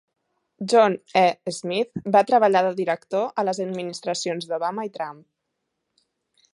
[0.71, 1.53] John E.
[1.57, 5.23] Smith va treballar de director a les administracions d'Obama i Trump.